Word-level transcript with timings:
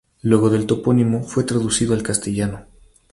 Luego 0.23 0.49
el 0.55 0.65
topónimo 0.65 1.21
fue 1.21 1.43
traducido 1.43 1.93
al 1.93 2.01
castellano. 2.01 2.65